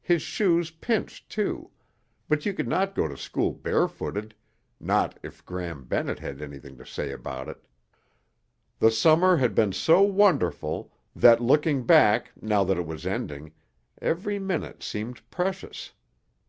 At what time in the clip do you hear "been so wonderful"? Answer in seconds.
9.56-10.92